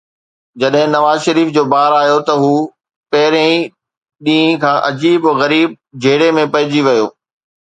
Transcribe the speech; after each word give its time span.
جڏهن 0.61 0.89
نواز 0.95 1.17
شريف 1.25 1.47
جو 1.57 1.63
بار 1.73 1.91
آيو 2.01 2.15
ته 2.29 2.33
هو 2.43 2.53
پهرئين 3.11 3.59
ڏينهن 4.25 4.59
کان 4.65 4.75
عجيب 4.89 5.19
و 5.29 5.37
غريب 5.43 5.69
جهيڙي 6.07 6.31
۾ 6.41 6.49
پئجي 6.57 6.81
ويو. 6.91 7.05